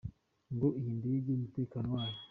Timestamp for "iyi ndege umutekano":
0.79-1.87